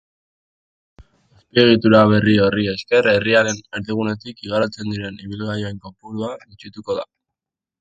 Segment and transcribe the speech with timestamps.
[1.35, 7.07] Azpiegitura berri horri esker herriaren erdigunetik igarotzen diren ibilgailuen kopurua gutxituko da.